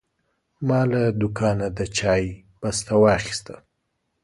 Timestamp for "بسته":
2.61-2.93